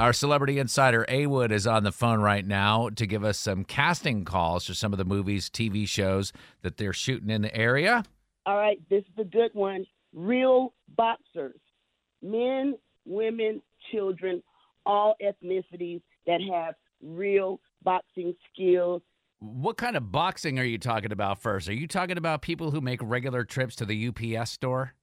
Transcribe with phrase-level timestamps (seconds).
[0.00, 3.64] Our celebrity insider A Wood is on the phone right now to give us some
[3.64, 8.04] casting calls for some of the movies, TV shows that they're shooting in the area.
[8.46, 9.84] All right, this is a good one.
[10.14, 11.60] Real boxers,
[12.22, 13.60] men, women,
[13.92, 14.42] children,
[14.86, 19.02] all ethnicities that have real boxing skills.
[19.40, 21.68] What kind of boxing are you talking about first?
[21.68, 24.94] Are you talking about people who make regular trips to the UPS store?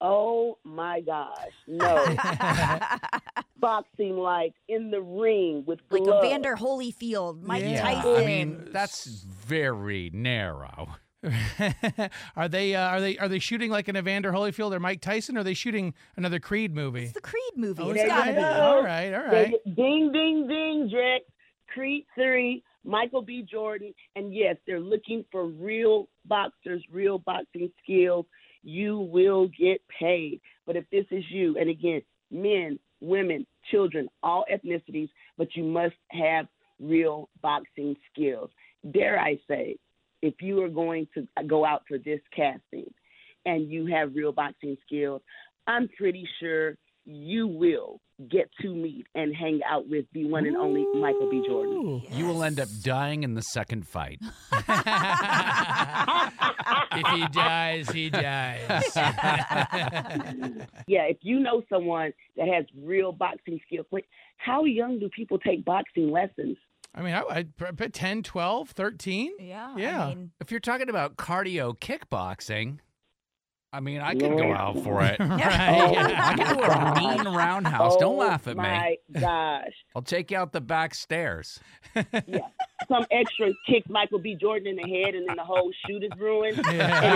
[0.00, 2.04] Oh my gosh, no.
[3.62, 6.26] boxing like in the ring with like gloves.
[6.26, 7.80] Evander Holyfield, Mike Yeah.
[7.80, 8.16] Tyson.
[8.16, 10.88] I mean, that's very narrow.
[12.36, 15.36] are they uh, are they are they shooting like an Evander Holyfield or Mike Tyson?
[15.36, 17.04] Or are they shooting another Creed movie?
[17.04, 17.82] it's the Creed movie.
[17.82, 18.42] Oh, it's is there gotta you be.
[18.42, 18.48] go.
[18.48, 19.50] All right, all They right.
[19.64, 21.22] get Ding, ding, ding, Jack.
[21.72, 23.46] Creed 3, Michael B.
[23.50, 23.94] Jordan.
[24.14, 28.26] And yes, they're looking for real boxers, real boxing skills.
[28.64, 30.40] You will get paid.
[30.66, 35.94] But if this is you, and again, men, women, children, all ethnicities, but you must
[36.10, 36.46] have
[36.80, 38.50] real boxing skills.
[38.92, 39.76] Dare I say,
[40.22, 42.92] if you are going to go out for this casting
[43.44, 45.20] and you have real boxing skills,
[45.66, 50.56] I'm pretty sure you will get to meet and hang out with the one and
[50.56, 51.42] only Michael B.
[51.46, 51.74] Jordan.
[51.74, 52.02] Ooh.
[52.12, 54.20] You will end up dying in the second fight.
[56.96, 58.92] if he dies, he dies.
[60.86, 64.04] Yeah, if you know someone that has real boxing skills, wait,
[64.36, 66.56] how young do people take boxing lessons?
[66.94, 69.32] I mean, I, I'd pr- put 10, 12, 13.
[69.38, 69.74] Yeah.
[69.76, 70.04] Yeah.
[70.06, 72.78] I mean, If you're talking about cardio kickboxing,
[73.74, 75.18] I mean, I could go out for it.
[75.20, 75.38] Right.
[75.48, 77.96] I can do a mean roundhouse.
[77.96, 78.62] Don't Oh, laugh at me.
[78.62, 79.72] My gosh.
[79.96, 81.58] I'll take you out the back stairs.
[81.94, 82.40] Yeah.
[82.88, 84.36] Some extra kicks Michael B.
[84.38, 86.58] Jordan in the head and then the whole shoot is ruined.
[86.58, 86.74] And it's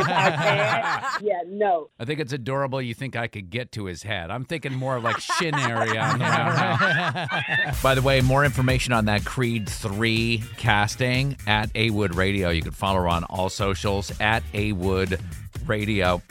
[0.08, 1.10] Yeah.
[1.20, 1.90] Yeah, no.
[2.00, 2.80] I think it's adorable.
[2.80, 4.30] You think I could get to his head?
[4.30, 7.82] I'm thinking more of like shin area on the roundhouse.
[7.82, 12.48] By the way, more information on that Creed 3 casting at A Wood Radio.
[12.50, 15.18] You can follow her on all socials at A Wood
[15.66, 16.22] Radio.